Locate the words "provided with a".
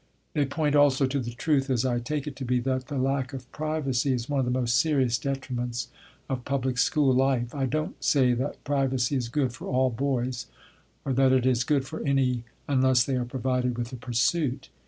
13.25-13.95